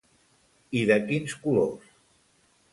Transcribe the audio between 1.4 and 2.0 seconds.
colors?